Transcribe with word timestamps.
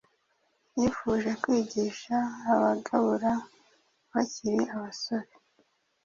Yifuje 0.77 1.31
kwigisha 1.41 2.15
abagabura 2.53 3.31
bakiri 4.11 4.61
abasore 4.75 5.29